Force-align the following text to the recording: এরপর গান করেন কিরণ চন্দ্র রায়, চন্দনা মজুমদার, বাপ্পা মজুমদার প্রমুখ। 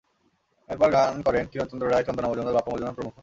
এরপর 0.69 0.89
গান 0.91 1.15
করেন 1.27 1.43
কিরণ 1.51 1.67
চন্দ্র 1.71 1.85
রায়, 1.87 2.05
চন্দনা 2.07 2.27
মজুমদার, 2.29 2.55
বাপ্পা 2.55 2.71
মজুমদার 2.71 2.97
প্রমুখ। 2.97 3.13